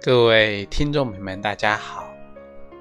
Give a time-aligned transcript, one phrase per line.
[0.00, 2.08] 各位听众朋友们，大家好，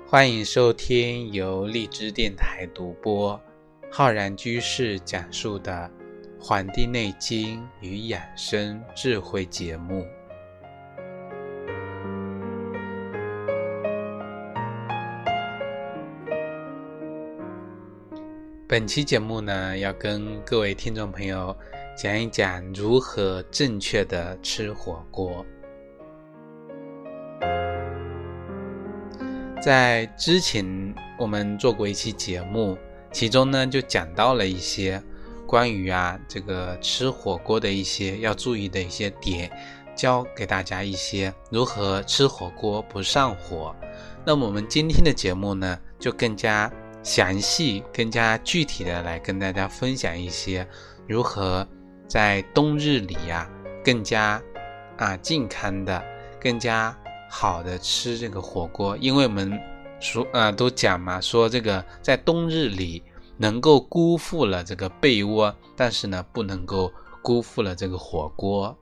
[0.07, 3.41] 欢迎收听由荔枝电台独播、
[3.91, 5.89] 浩然居士讲述的
[6.39, 10.05] 《黄帝内经与养生智慧》节目。
[18.67, 21.57] 本期节目呢，要跟各位听众朋友
[21.97, 25.43] 讲一讲如何正确的吃火锅。
[29.67, 32.77] 在之前我们做过一期节目，
[33.11, 35.03] 其中呢就讲到了一些
[35.45, 39.51] 关于啊这个吃火锅的一些要注意的一些点，
[39.93, 43.75] 教给大家一些如何吃火锅不上火。
[44.25, 46.71] 那么我们今天的节目呢，就更加
[47.03, 50.65] 详细、更加具体的来跟大家分享一些
[51.05, 51.67] 如何
[52.07, 53.49] 在冬日里呀
[53.83, 54.41] 更加
[54.95, 56.01] 啊健康的、
[56.39, 56.97] 更加。
[57.29, 59.59] 好的吃这个火锅，因为我们
[59.99, 63.03] 说啊都讲嘛，说这个在冬日里
[63.37, 68.75] 能够辜负了这个被窝，但是呢不能够辜负了这个火锅。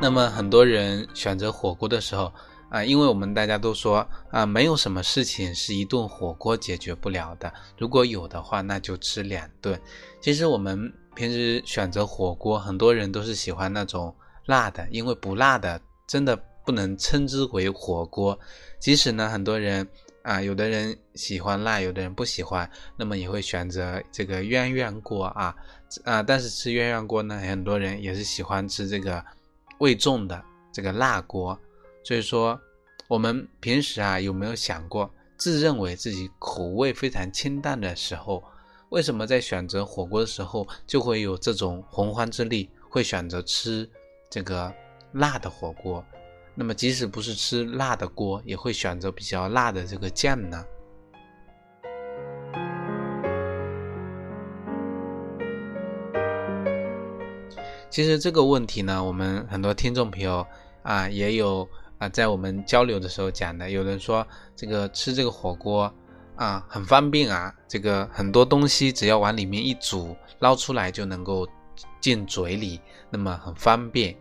[0.00, 2.32] 那么很多人选择火锅的时候。
[2.74, 7.52] 啊，因为我们大家都说啊，没有什么事情是一顿火锅解决不了的。
[7.78, 9.80] 如果有的话，那就吃两顿。
[10.20, 14.12] 其实我们平时选择火锅，很多人都是喜欢那种
[14.46, 18.36] 辣的，因为不辣的真的不能称之为火锅。
[18.80, 19.86] 即使呢，很多人
[20.24, 25.54] 啊，有的人喜欢辣，有的人不喜欢，那么也会选择这个鸳鸯锅啊
[26.02, 26.20] 啊。
[26.24, 29.24] 但是吃鸳鸯锅呢，很多人也是喜欢吃这个
[29.78, 31.56] 味重的这个辣锅。
[32.06, 32.60] 所以说，
[33.06, 38.42] 我们平时啊有没有想过，自认为自己口味非常清淡的时候，
[38.88, 43.88] 为什么在选择火锅的时候就会有这种洪荒之力，会选择吃
[44.30, 44.72] 这个
[45.12, 46.02] 辣的火锅？
[46.54, 50.64] 那么即使不是吃辣的锅，也会选择比较辣的这个酱呢？
[57.90, 60.46] 其实这个问题呢，我们很多听众朋友
[60.82, 61.68] 啊也有。
[62.08, 65.92] 在我们交流的时候讲的，有人说这个吃这个火锅
[66.36, 71.46] 啊很方便啊，这个很多东西只要往里面一煮，捞出来就能够
[72.00, 74.16] 进嘴里，那么很方便。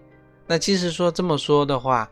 [0.46, 2.10] 那其实说这么说的话，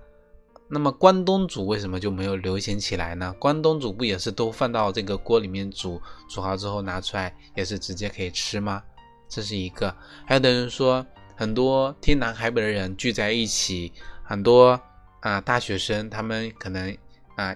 [0.67, 3.33] 那么关东煮为什么就没有流行起来呢？
[3.39, 8.81] 关东煮不也是都放到这个锅里面煮，煮好之后拿出来也是直接可以吃吗？
[9.27, 9.95] 这是一个。
[10.25, 11.05] 还有的人说，
[11.35, 13.91] 很多天南海北的人聚在一起，
[14.23, 14.79] 很多。
[15.21, 16.95] 啊，大学生他们可能
[17.35, 17.55] 啊，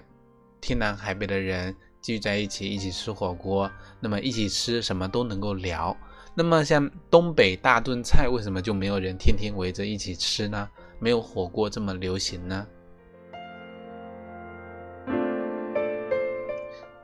[0.61, 5.95] 天南海北的人聚在一起，一起吃火锅，那么一起吃什么都能够聊。
[6.35, 10.69] 那么像东北大炖菜，为什么就没有人天天围着一起吃呢？
[10.99, 12.67] 没有火锅这么流行呢？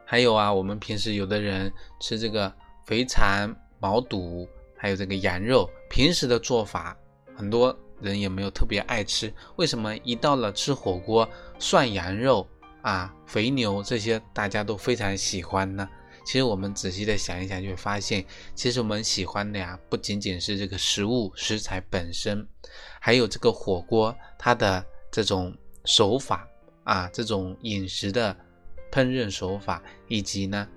[0.06, 2.54] 还有啊，我们平时有的人吃这个
[2.86, 4.48] 肥肠、毛肚，
[4.78, 6.96] 还有这个羊肉，平时的做法
[7.42, 7.76] 很多。
[8.00, 11.30] 人也没有特别爱吃，为什么一到了吃火锅，
[11.60, 12.48] 涮羊肉
[12.82, 15.88] 啊、肥牛这些大家都非常喜欢呢？
[16.26, 18.26] 其实我们仔细的想一想，就会发现，
[18.56, 22.44] 其实我们喜欢的呀，不仅仅是这个食物食材本身，
[23.00, 26.48] 还有这个火锅它的这种手法
[26.84, 28.36] 啊，这种饮食的
[28.92, 30.68] 烹饪手法，以及呢，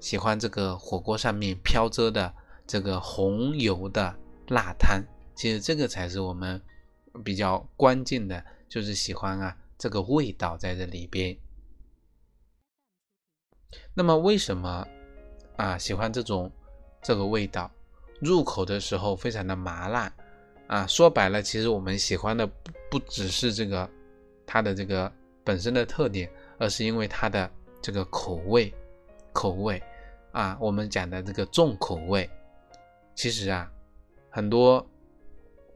[0.00, 2.32] 喜欢这个火锅上面飘着的
[2.66, 4.16] 这个红油的
[4.48, 4.98] 辣汤。
[5.40, 6.60] 其实这个才是我们
[7.24, 11.34] 比较关键的，就是喜欢啊这个味道在这里边。
[13.94, 14.86] 那么为什么
[15.56, 16.52] 啊喜欢这种
[17.00, 17.70] 这个味道？
[18.20, 20.12] 入口的时候非常的麻辣
[20.66, 20.86] 啊。
[20.86, 23.88] 说白了，其实我们喜欢的不不只是这个
[24.44, 25.10] 它的这个
[25.42, 27.50] 本身的特点，而是因为它的
[27.80, 28.70] 这个口味
[29.32, 29.82] 口味
[30.32, 30.58] 啊。
[30.60, 32.28] 我们讲的这个重口味，
[33.14, 33.72] 其实啊
[34.28, 34.86] 很多。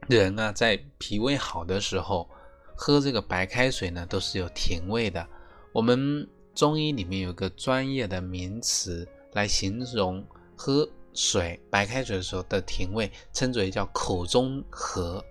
[0.07, 2.29] 人呢，在脾胃好的时候，
[2.75, 5.27] 喝这个白开水呢，都是有甜味的。
[5.73, 10.23] 我们中医里面有个专业的名词来形容
[10.55, 15.23] 喝水白开水的时候的甜味，称之为叫口中和。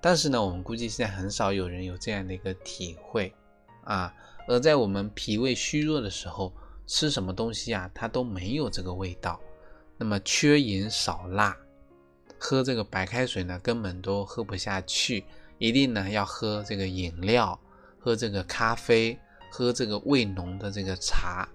[0.00, 3.32] 但是呢，我们估计现在很少有人有这样的一个体会
[3.84, 4.12] 啊。
[4.46, 6.52] 而在我们脾胃虚弱的时候，
[6.86, 9.40] 吃什么东西啊，它都没有这个味道。
[9.96, 11.56] 那么缺盐少辣。
[12.46, 15.24] 喝这个白开水呢，根本都喝不下去，
[15.56, 17.58] 一定呢要喝这个饮料，
[17.98, 19.18] 喝这个咖啡，
[19.50, 21.48] 喝这个味浓的这个茶。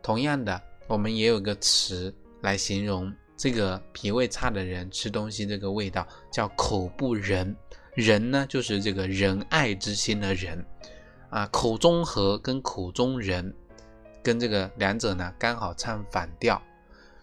[0.00, 7.54] 同样的，我们也有个词来形容这个脾胃差的人吃东西这个味道叫口不仁，
[7.94, 10.64] 仁呢就是这个仁爱之心的仁
[11.28, 13.52] 啊，口中和跟口中仁
[14.22, 16.62] 跟这个两者呢刚好唱反调，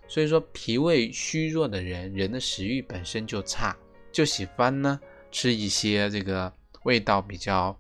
[0.07, 3.75] 所以说脾胃虚弱的人，人的食欲本身就差，
[4.12, 5.00] 就喜欢呢
[5.31, 6.51] 吃一些这个
[6.83, 7.77] 味道比较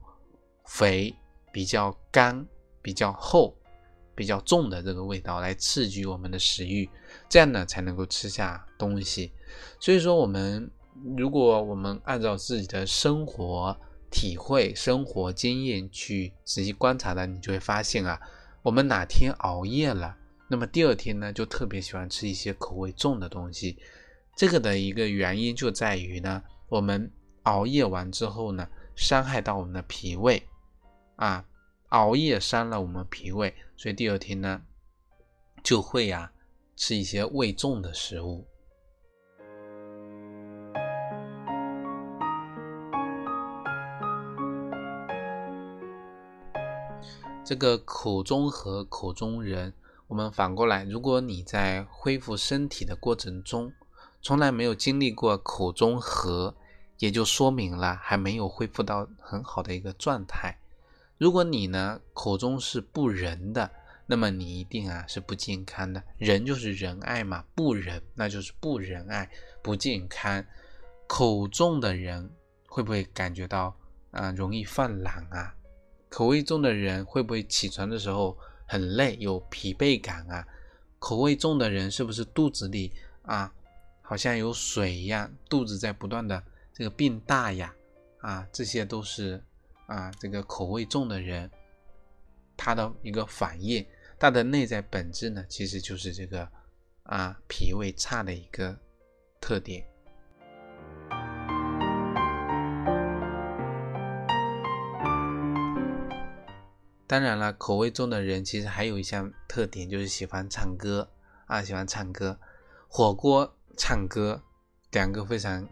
[0.65, 1.13] 肥、
[1.51, 2.45] 比较干、
[2.81, 3.55] 比较厚。
[4.17, 6.89] 比较重的这个味道来刺激我们的食欲，
[7.29, 9.31] 这样呢才能够吃下东西。
[9.79, 10.71] 所以说，我们
[11.15, 13.77] 如果我们按照自己的生活
[14.09, 18.19] 体会、生活经验去仔细观察的，你就会发现啊，
[18.63, 20.17] 我们哪天熬夜了，
[20.47, 23.77] 那么第二天呢就特别喜欢吃一些口味重的东西。
[24.35, 27.11] 这个的一个原因就在于呢，我们
[27.43, 30.47] 熬夜完之后呢，伤害到我们的脾胃
[31.15, 31.45] 啊。
[31.89, 34.61] 熬夜伤了我们脾胃，所以第二天呢，
[35.63, 36.33] 就会呀
[36.75, 38.45] 吃一些味重的食物。
[47.45, 49.73] 这个口中和口中人，
[50.07, 53.73] 我们反过来，如果你在恢复身体的过程中，
[54.21, 56.55] 从来没有经历过口中和，
[56.97, 60.57] 也就说明了还没有恢复到很好的一个状态。
[61.17, 63.69] 如果你呢口中是不仁的，
[64.05, 66.01] 那么你一定啊是不健康的。
[66.17, 69.29] 仁就是仁爱嘛，不仁那就是不仁爱、
[69.61, 70.45] 不健康。
[71.05, 72.31] 口重的人
[72.67, 73.75] 会不会感觉到
[74.11, 75.53] 啊容易犯懒啊？
[76.09, 78.37] 口味重的人会不会起床的时候
[78.67, 80.47] 很累，有疲惫感啊？
[80.99, 82.91] 口味重的人是不是肚子里
[83.23, 83.53] 啊
[84.01, 86.43] 好像有水一样，肚子在不断的
[86.73, 87.73] 这个变大呀？
[88.19, 89.43] 啊，这些都是。
[89.87, 91.49] 啊，这个口味重的人，
[92.57, 93.87] 他的一个反应，
[94.19, 96.45] 他的内在本质呢，其实就是这个
[97.03, 98.77] 啊脾胃差的一个
[99.39, 99.87] 特点。
[107.07, 111.09] 当然了，口味重的人其实还有一项特点，就是喜欢唱歌
[111.45, 112.37] 啊，喜欢唱歌，
[112.87, 114.43] 火锅唱歌，
[114.91, 115.67] 两个非常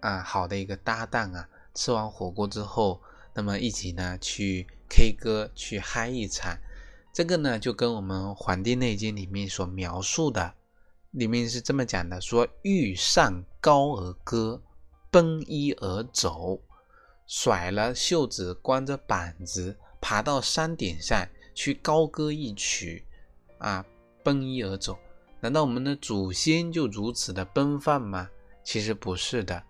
[0.00, 1.48] 啊好的一个搭档啊。
[1.74, 3.00] 吃完火锅之后。
[3.34, 6.58] 那么一起呢去 K 歌去嗨一场，
[7.12, 10.54] 这个呢就跟我们《黄帝内经》里面所描述的，
[11.12, 14.60] 里面是这么讲的：说欲上高而歌，
[15.12, 16.60] 奔衣而走，
[17.28, 23.04] 甩了袖子，光着膀子，爬到山顶上去高歌一曲，
[23.58, 23.84] 啊，
[24.22, 24.98] 奔衣而走。
[25.40, 28.28] 难道我们的祖先就如此的奔放吗？
[28.64, 29.62] 其实不是的。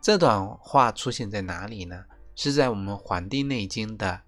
[0.00, 2.04] 这段话出现在哪里呢？
[2.34, 4.06] 是在我们《黄帝内经》的《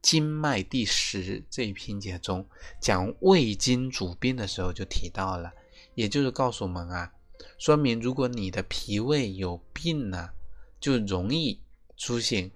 [0.00, 2.46] 经脉》第十这一篇节中
[2.80, 5.52] 讲胃经主病的时候就提到了，
[5.94, 7.12] 也就是告诉我们啊，
[7.58, 10.30] 说明如果你的脾胃有病呢，
[10.80, 11.60] 就容易
[11.96, 12.50] 出现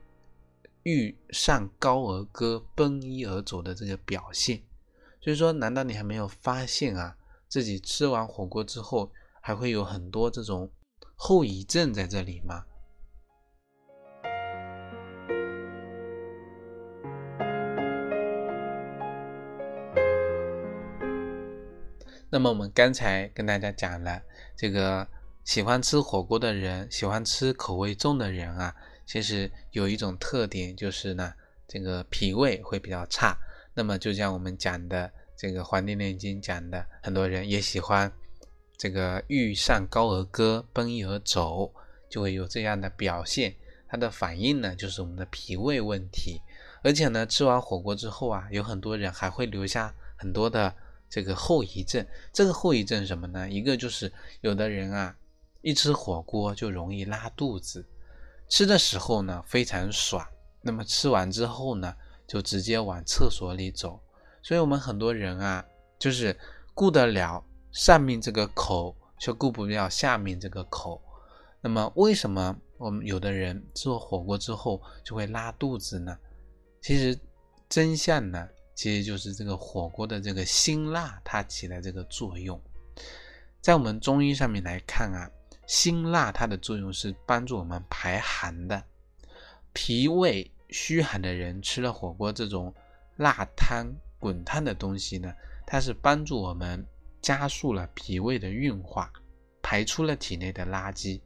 [0.86, 4.62] 欲上高而歌，奔衣而走的这个表现。
[5.20, 7.16] 所以说，难道你还没有发现啊，
[7.48, 10.70] 自己吃完火锅之后还会有很多这种
[11.16, 12.64] 后遗症在这里吗？
[22.30, 24.22] 那么我们刚才跟大家讲了，
[24.56, 25.08] 这个
[25.42, 28.76] 喜欢吃火锅的人，喜欢吃口味重的人啊，
[29.06, 31.32] 其实有一种特点，就是呢，
[31.66, 33.38] 这个脾胃会比较差。
[33.72, 38.12] 那么就像我们讲的这个《黄帝内经》讲的，很多人也喜欢
[38.76, 41.72] 这个欲上高而歌，奔衣而走，
[42.10, 43.54] 就会有这样的表现。
[43.88, 46.42] 它的反应呢，就是我们的脾胃问题。
[46.82, 50.74] 而且呢，吃完火锅之后啊，有很多人还会留下很多的。
[51.08, 53.48] 这个后遗症，这个后遗症什么呢？
[53.48, 55.16] 一个就是有的人啊，
[55.62, 57.86] 一吃火锅就容易拉肚子，
[58.48, 60.26] 吃的时候呢非常爽，
[60.62, 61.94] 那么吃完之后呢，
[62.26, 64.00] 就直接往厕所里走。
[64.42, 65.64] 所以，我们很多人啊，
[65.98, 66.38] 就是
[66.72, 71.02] 顾得了上面这个口，却顾不了下面这个口。
[71.60, 76.16] 那么，为什么我们有的人吃火锅之后就会拉肚子呢？
[76.80, 77.18] 其实
[77.68, 78.48] 真相呢？
[78.76, 82.60] 其实就是这个火锅的这个辛辣，它起的这个作用，
[83.60, 85.30] 在我们中医上面来看啊，
[85.66, 88.82] 辛辣它的作用是帮助我们排寒的。
[89.72, 92.72] 脾胃虚寒的人吃了火锅这种
[93.16, 95.34] 辣汤、滚烫的东西呢，
[95.66, 96.86] 它是帮助我们
[97.20, 99.12] 加速了脾胃的运化，
[99.60, 101.20] 排出了体内的垃圾。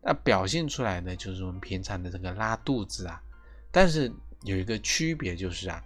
[0.00, 3.22] 那表现出来的就是我们平常的这个拉肚子啊。
[3.70, 4.12] 但是
[4.42, 5.82] 有一个区别就是啊。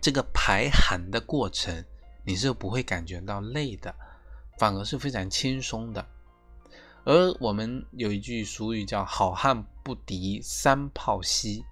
[0.00, 1.84] 这个排寒的过程，
[2.24, 3.92] 你是不会感觉到累的。
[4.56, 6.06] 反而是非常轻松的。
[7.08, 11.64] 而我们有一句俗语叫“好汉不敌三泡稀”，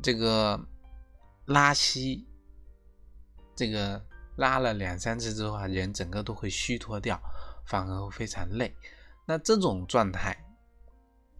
[0.00, 0.56] 这个
[1.46, 2.24] 拉稀，
[3.56, 4.00] 这个
[4.36, 7.20] 拉了两三次之后啊，人整个都会虚脱掉，
[7.66, 8.72] 反而非常累。
[9.26, 10.38] 那这种状态，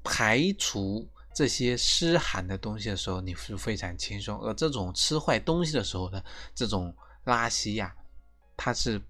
[0.02, 6.20] 排除这些湿寒的东西的时候，你是非常轻松；而这种吃坏东西的时候呢，
[6.52, 6.92] 这种
[7.22, 7.94] 拉稀呀，
[8.56, 9.00] 它是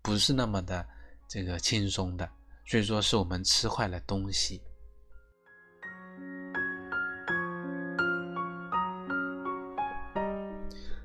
[0.00, 0.86] 不是那么的
[1.26, 2.30] 这个轻松的？
[2.72, 4.62] 据说，是我们吃坏了东西。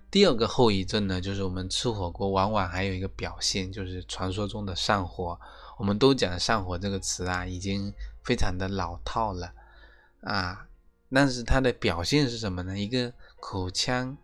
[0.10, 5.38] 第二个后遗症呢，就是我们吃火锅往往还有一个表现，就是传说中的上火。
[5.78, 7.94] 我们都讲“上火”这个词啊，已经
[8.24, 9.52] 非常的老套了
[10.22, 10.70] 啊。
[11.12, 12.80] 但是它的表现是什么呢？
[12.80, 14.18] 一个口腔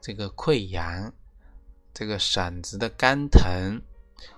[0.00, 1.12] 这个溃疡，
[1.92, 3.82] 这个嗓子的干疼。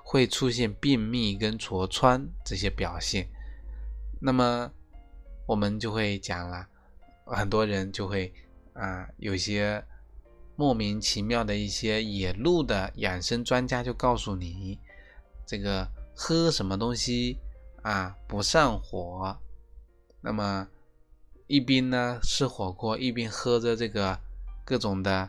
[0.03, 3.29] 会出现便秘跟痤疮这些表现，
[4.21, 4.73] 那么
[5.47, 6.67] 我们就会讲了，
[7.27, 8.33] 很多人就会
[8.73, 9.85] 啊，有些
[10.57, 14.79] 莫名其妙的一些野路的养生专家就告诉你，
[15.47, 17.39] 这个喝什么东西
[17.83, 19.39] 啊不上火，
[20.23, 20.67] 那么
[21.47, 24.19] 一边呢吃火锅一边喝着这个
[24.65, 25.29] 各种的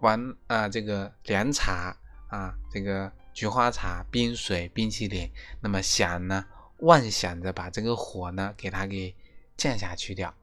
[0.00, 1.96] 玩啊这个凉茶
[2.28, 3.10] 啊这个。
[3.32, 6.44] 菊花茶、冰水、冰淇淋，那么想呢，
[6.78, 9.14] 妄想着把这个火呢给它给
[9.56, 10.34] 降下去掉。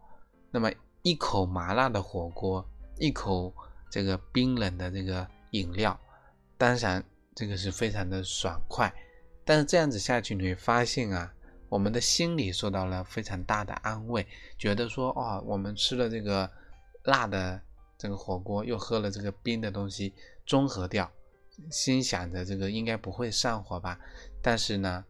[0.51, 2.65] 那么一口麻辣的火锅，
[2.97, 3.53] 一口
[3.89, 5.99] 这个冰冷的这个饮料，
[6.57, 7.03] 当然
[7.35, 8.91] 这个是非常的爽快。
[9.43, 11.31] 但是这样子下去，你会发现啊，
[11.69, 14.25] 我们的心里受到了非常大的安慰，
[14.57, 16.49] 觉得说哦，我们吃了这个
[17.03, 17.61] 辣的
[17.97, 20.13] 这个火锅，又喝了这个冰的东西，
[20.45, 21.09] 中和掉。
[21.69, 23.99] 心想着这个应该不会上火吧，
[24.41, 25.03] 但是呢，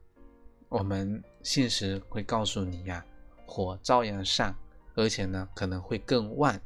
[0.69, 3.05] 我们现实会告诉你呀，
[3.45, 4.55] 火照样上，
[4.95, 6.59] 而且呢可能会更旺。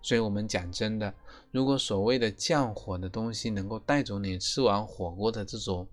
[0.00, 1.12] 所以，我们讲真的，
[1.50, 5.86] 如果所谓的降火的东西能够带走你吃完火锅的这种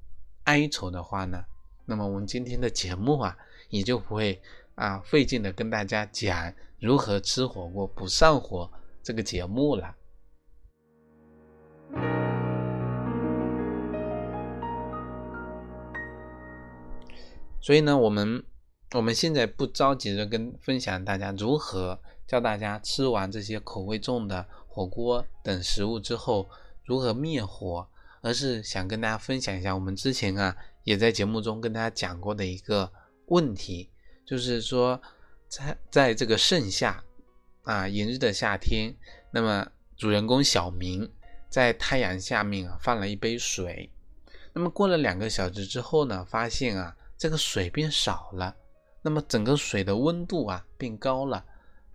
[0.44, 1.44] 哀愁的话呢，
[1.86, 3.36] 那么我们今天的节目啊，
[3.70, 4.40] 也就不会
[4.76, 8.70] 啊费劲的跟大家讲如何吃火锅不上火
[9.02, 9.96] 这个节目了。
[17.66, 18.44] 所以呢，我们
[18.94, 26.48] 我们现在不着急着跟分享大家如何教大家吃完这些口味重的火锅等食物之后
[26.84, 27.88] 如何灭火，
[28.22, 32.92] 而是想跟大家分享一下我们之前啊也在节目中跟大家讲过的一个
[33.30, 33.90] 问题，
[34.28, 35.02] 就是说
[35.48, 37.04] 在在这个盛夏
[37.64, 38.96] 啊炎热的夏天，
[39.32, 39.68] 那么
[39.98, 41.12] 主人公小明
[41.50, 43.90] 在太阳下面啊放了一杯水，
[44.54, 46.96] 那么过了两个小时之后呢，发现啊。
[47.18, 48.56] 这个水变少了，
[49.02, 51.46] 那么整个水的温度啊变高了。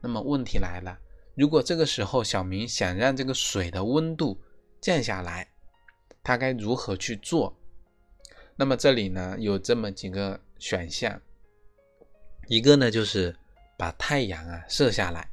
[0.00, 0.98] 那么问题来了，
[1.34, 4.40] 如果这个时候小明想让这个水的温度
[4.80, 5.46] 降下来，
[6.22, 7.54] 他该如何去做？
[8.56, 11.20] 那么这里呢有这么几个选项，
[12.48, 13.36] 一个呢就是
[13.76, 15.28] 把太阳啊射下来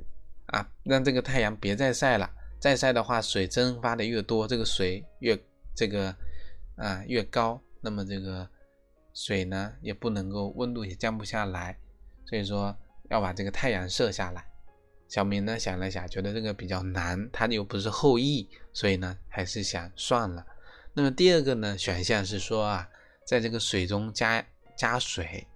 [0.47, 2.29] 啊，让这个太阳别再晒了，
[2.59, 5.39] 再晒的话水蒸发的越多，这个水越
[5.73, 6.13] 这个
[6.75, 8.45] 啊越高，那么这个。
[9.17, 11.79] 水呢也不能够，温度也降不下来，
[12.23, 12.77] 所以说
[13.09, 14.45] 要把这个太阳射下来。
[15.07, 20.45] 小明呢想了想，觉得这个比较难，他又不是后羿，所以呢还是想算了。
[20.93, 22.87] 那么第二个呢选项是说啊，
[23.25, 24.45] 在这个水中加
[24.77, 25.47] 加水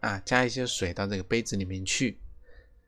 [0.00, 2.20] 啊，加一些水到这个杯子里面去。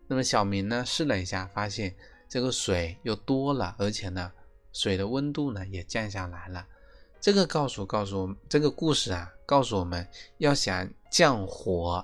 [0.06, 1.96] 那么小明呢试了一下，发现
[2.28, 4.30] 这个水又多了，而且呢
[4.70, 6.66] 水的温度呢也降下来了。
[7.20, 10.06] 这个告诉告诉我们这个故事啊，告诉我们
[10.38, 12.02] 要想降火，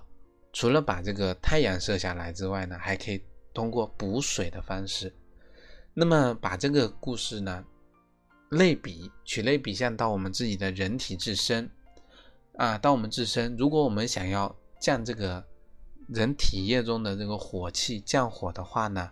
[0.52, 5.14] 除了把这个太阳射下来之外呢，还可以通过补水的方式。
[5.94, 7.64] 那么把这个故事呢，
[8.50, 11.70] 类比取类比象到我们自己的人体自身
[12.58, 15.42] 啊，到我们自身，如果我们想要降这个
[16.08, 19.11] 人体液中的这个火气，降火的话呢，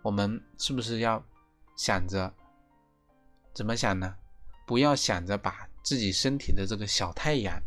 [0.00, 1.22] 我们是不是要
[1.76, 2.32] 想着
[3.52, 4.16] 怎么想呢？
[4.66, 7.62] 不要想着把自己身体的这个小太阳，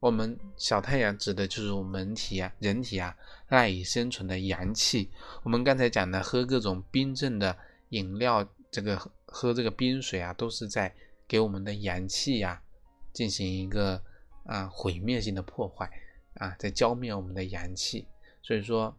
[0.00, 3.14] 我们小太阳指的就是我们体啊，人体啊
[3.48, 5.10] 赖以生存的阳气。
[5.42, 7.56] 我们刚才讲的喝各种冰镇的
[7.90, 10.94] 饮料，这个喝这个冰水啊，都是在
[11.28, 12.62] 给我们的阳气呀
[13.12, 14.02] 进行一个
[14.46, 15.90] 啊毁灭性的破坏
[16.36, 18.08] 啊，在浇灭我们的阳气。
[18.42, 18.96] 所以说，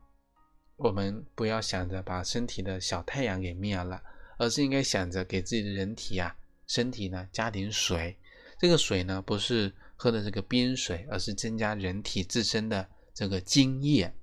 [0.76, 4.04] 我们不要想着把身体的小太阳给灭了，
[4.38, 6.36] 而是应该想着给自己的人体啊。
[6.68, 8.18] 身体呢加点水，
[8.60, 14.14] 这个水呢，不是喝的这个冰水，而是增加人体自身的这个津液。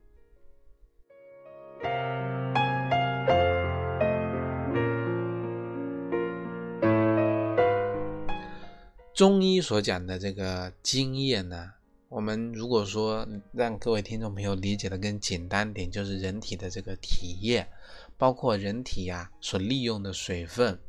[9.14, 11.72] 中医所讲的这个津液呢，
[12.08, 17.68] 我们如果说让各位听众朋友理解的更简单点，就是人体的这个体液，
[18.16, 20.80] 包括人体呀所利用的水分，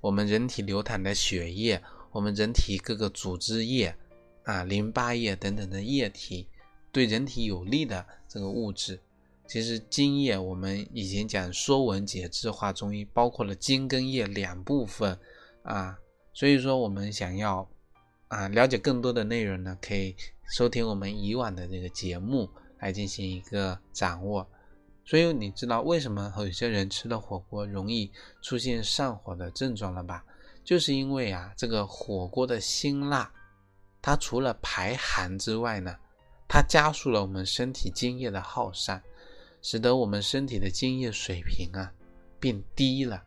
[0.00, 3.94] 我们人体流淌的血液，我们人体各个组织液
[4.44, 6.48] 啊、淋巴液等等的液体，
[6.90, 8.98] 对人体有利的这个物质，
[9.46, 15.18] 其实津液我们以前讲《说文解字》化中医包括了津跟液两部分
[15.62, 15.98] 啊。
[16.32, 17.68] 所以说，我们想要
[18.28, 20.14] 啊了解更多的内容呢，可以
[20.56, 24.48] 收听我们以往的这个节目来进行一个掌握。
[25.04, 28.10] 所以你知道为什么有些人吃了火锅容易
[28.42, 30.24] 出现上火的症状了吧？
[30.64, 33.32] 就是因为啊，这个火锅的辛辣，
[34.00, 35.96] 它除了排寒之外呢，
[36.48, 39.02] 它加速了我们身体津液的耗散，
[39.62, 41.92] 使得我们身体的津液水平啊
[42.38, 43.24] 变低了。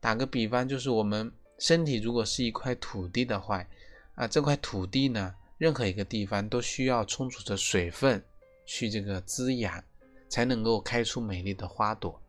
[0.00, 1.32] 打个比方，就是我们。
[1.60, 3.66] 身体如果是一块土地的话，
[4.14, 8.24] 啊，这块土地呢，任何一个地方都需要充足的水分
[8.64, 9.82] 去这个滋养，
[10.28, 12.20] 才能够开出美丽的花朵。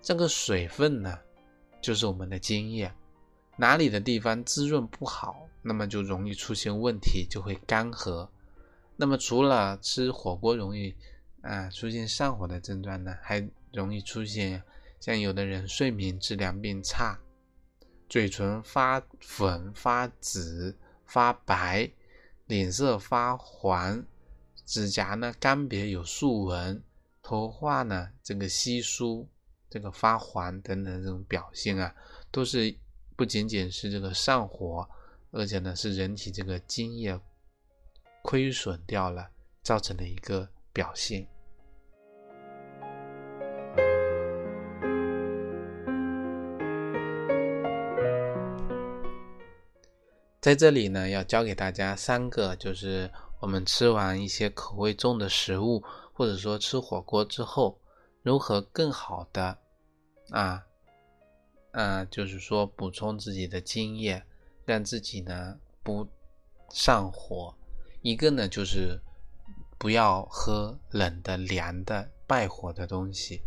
[0.00, 1.18] 这个水分呢，
[1.80, 2.92] 就是我们的津液。
[3.56, 8.28] 哪里的地方滋润不好，那么就容易出现问题，就会干涸。
[8.96, 10.94] 那么除了吃火锅容易
[11.42, 14.62] 啊出现上火的症状呢，还容易出现
[15.00, 17.18] 像有的人睡眠质量变差。
[18.08, 21.90] 嘴唇发粉、发紫、发白，
[22.46, 24.04] 脸色发黄，
[24.64, 26.82] 指甲呢干瘪有竖纹，
[27.26, 29.28] 头发呢这个稀疏、
[29.68, 31.92] 这个发黄等等这种表现啊，
[32.30, 32.72] 都是
[33.16, 34.88] 不仅仅是这个上火，
[35.32, 37.20] 而且呢是人体这个津液
[38.22, 39.28] 亏损掉了
[39.60, 41.26] 造成的一个表现。
[50.40, 53.10] 在这里呢，要教给大家三个，就是
[53.40, 55.82] 我们吃完一些口味重的食物，
[56.16, 57.78] 或者说吃火锅之后，
[58.22, 59.58] 如何更好的
[60.30, 60.66] 啊，
[61.72, 64.24] 啊，就是说补充自己的津液，
[64.64, 66.08] 让自己呢不
[66.70, 67.54] 上火。
[68.00, 68.98] 一个呢就是
[69.76, 73.42] 不要喝冷的、凉的、败火的东西。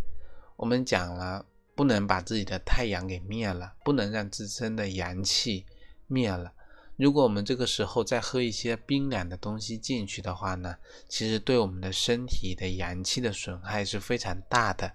[0.55, 5.65] 我们讲了，不能把自己的太阳给灭了，不能让自身的阳气
[6.05, 6.53] 灭了。
[6.99, 10.75] 如果我们这个时候再喝一些冰凉的东西进去的话呢，
[11.07, 14.91] 其实对我们的身体的阳气的损害是非常大的。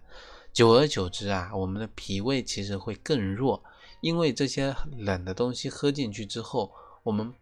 [0.53, 3.65] 久而久之啊，我们的脾胃其实会更弱，
[4.03, 6.71] 因为这些冷的东西喝进去之后，
[7.03, 7.33] 我们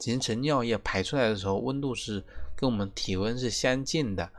[0.00, 2.24] 形成尿液排出来的时候，温度是
[2.56, 4.30] 跟我们体温是相近的。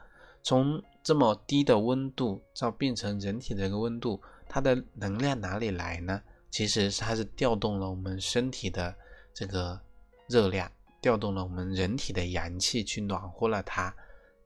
[0.41, 6.19] 从这么低的温度到变成人体的一个温度，它的能量哪里来呢？
[6.49, 8.95] 其实它是调动了我们身体的。
[9.37, 9.79] 这个
[10.25, 10.67] 热量
[10.99, 13.93] 调动了我们人体的阳气去暖和了它，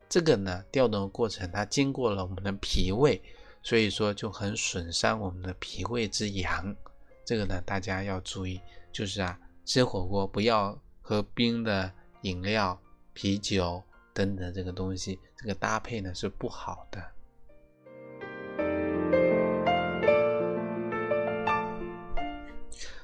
[0.09, 3.21] 这个呢调动的过程，它经过了我们的脾胃，
[3.63, 6.75] 所以说就很损伤我们的脾胃之阳。
[7.23, 8.59] 这个呢大家要注意，
[8.91, 11.89] 就是啊吃火锅不要喝冰的
[12.23, 12.77] 饮料、
[13.13, 13.81] 啤酒
[14.13, 17.01] 等等这个东西，这个搭配呢是不好的。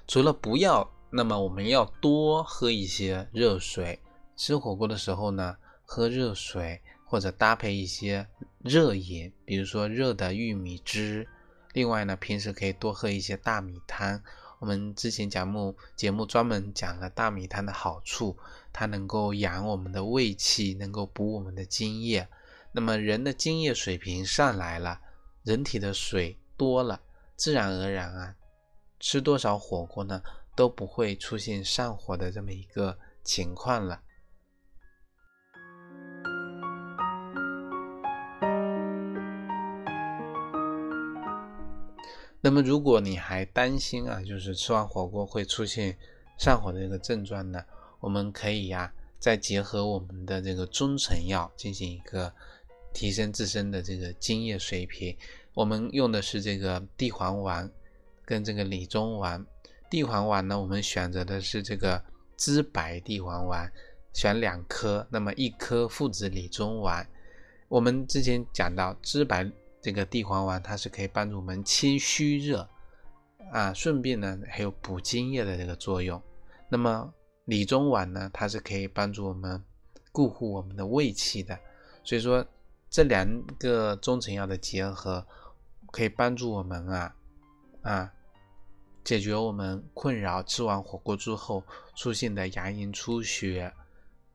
[0.05, 0.85] 除了不要。
[1.09, 3.99] 那么我们要多喝一些热水，
[4.35, 8.27] 吃火锅的时候呢，喝热水或者搭配一些
[8.59, 11.27] 热饮，比如说热的玉米汁。
[11.73, 14.21] 另外呢，平时可以多喝一些大米汤。
[14.59, 18.35] 我们之前节目节目专门讲了大米汤的好处，
[18.73, 22.27] 它能够养我们的胃气，能够补我们的津液。
[22.71, 24.99] 那么人的津液水平上来了，
[25.43, 26.99] 人体的水多了，
[27.35, 28.35] 自然而然啊，
[28.99, 30.21] 吃多少火锅呢？
[30.57, 34.01] 都不会出现上火的这么一个情况了。
[42.41, 45.95] 那么，如果你还担心啊，就是吃完火锅会出现
[46.39, 47.63] 上火的这个症状呢，
[47.99, 52.33] 我们可以呀，再结合我们的这个中成药进行一个
[52.93, 55.15] 提升自身的这个津液水平。
[55.53, 57.69] 我们用的是这个地黄丸
[58.25, 59.45] 跟这个理中丸。
[59.89, 62.03] 地黄丸呢，我们选择的是这个
[62.35, 63.71] 知白地黄丸，
[64.13, 67.07] 选两颗，那么一颗附子理中丸。
[67.67, 69.49] 我们之前讲到知白
[69.81, 72.67] 这个地黄丸，它是可以帮助我们清虚热
[73.51, 76.21] 啊，顺便呢还有补津液的这个作用。
[76.69, 77.13] 那么
[77.45, 79.63] 理中丸呢，它是可以帮助我们
[80.11, 81.57] 固护我们的胃气的。
[82.03, 82.45] 所以说，
[82.89, 85.25] 这两个中成药的结合，
[85.91, 87.15] 可以帮助我们啊
[87.81, 88.13] 啊
[89.07, 91.63] 解决我们困扰吃完火锅之后
[91.95, 93.73] 出现的牙龈出血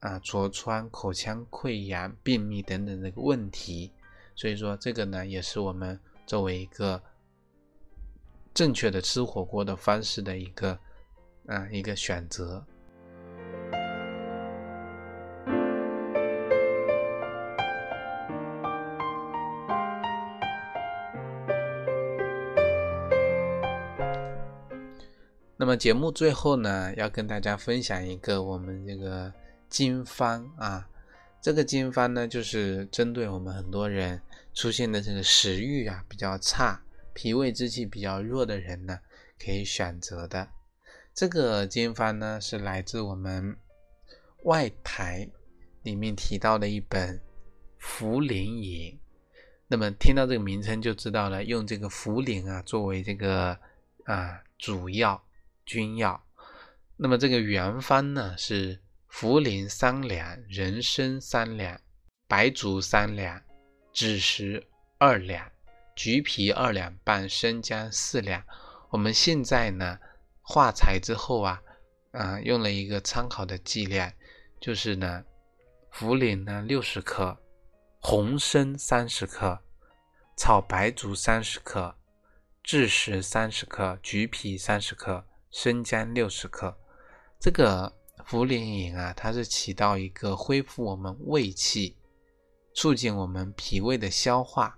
[0.01, 3.93] 啊、痤疮、口腔溃疡、便秘等等这个问题。
[4.35, 7.03] 所以说，这个呢，也是我们作为一个
[8.55, 10.79] 正确的吃火锅的方式的一个
[11.49, 12.65] 啊一个选择。
[25.73, 29.33] 么节目最后呢，要跟大家分享一个我们这个
[29.71, 30.87] 经方啊，
[31.41, 34.21] 这个经方呢，就是针对我们很多人
[34.53, 36.79] 出现的这个食欲啊比较差、
[37.15, 38.99] 脾胃之气比较弱的人呢，
[39.43, 40.47] 可以选择的。
[41.15, 43.57] 这个经方呢，是来自我们
[44.43, 45.27] 外台
[45.85, 47.19] 里面提到的一本
[47.81, 49.01] 茯苓饮。
[49.69, 53.59] 那么听到这个名称就知道了，用这个茯苓啊作为这个
[54.05, 55.19] 啊主药。
[55.65, 56.25] 君药，
[56.97, 61.81] 那么这个原方呢是茯苓三两，人参三两，
[62.27, 63.41] 白术三两，
[63.93, 64.67] 枳实
[64.99, 65.51] 二两，
[65.95, 68.43] 橘皮二两半，生姜四两。
[68.91, 69.99] 我们现在呢
[70.41, 71.63] 化裁之后啊，
[72.13, 74.13] 啊用了一个参考的剂量，
[74.61, 75.25] 就是呢
[75.93, 77.39] 茯苓呢六十克，
[78.01, 79.61] 红参三十克，
[80.37, 81.95] 炒白术三十克，
[82.65, 85.25] 枳实三十克，橘皮三十克。
[85.53, 86.77] 生姜六十克，
[87.39, 87.93] 这个
[88.27, 91.97] 茯苓饮啊，它是起到一个恢复我们胃气、
[92.75, 94.77] 促进我们脾胃的消化，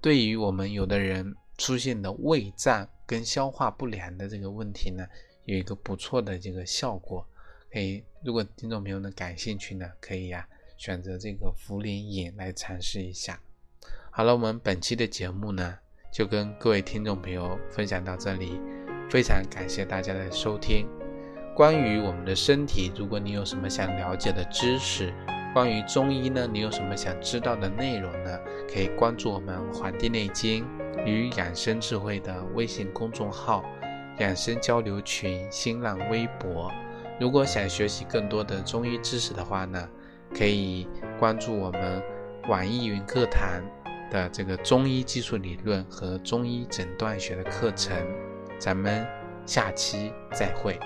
[0.00, 5.06] 对于我们有的人出现的胃胀跟消化不良的这个问题呢，
[5.46, 7.26] 有一个不错的这个效果。
[7.72, 13.40] 可以，如果听众朋友呢感兴趣呢，可以呀选择这个茯苓饮来尝试一下。
[14.10, 15.78] 好了，我们本期的节目呢，
[16.12, 18.79] 就跟各位听众朋友分享到这里。
[19.10, 20.88] 非常感谢大家的收听。
[21.52, 25.12] 关于我们的身体，如果你有什么想了解的知识，
[25.52, 28.38] 关于中医呢，你有什么想知道的内容呢？
[28.72, 30.64] 可以关注我们《黄帝内经
[31.04, 33.64] 与养生智慧》的微信公众号、
[34.18, 36.70] 养生交流群、新浪微博。
[37.18, 39.88] 如果想学习更多的中医知识的话呢，
[40.32, 40.86] 可以
[41.18, 42.00] 关注我们
[42.48, 43.60] 网易云课堂
[44.08, 47.92] 的这个中医基础理论和中医诊断学的课程。
[48.60, 49.06] 咱们
[49.46, 50.78] 下期再会。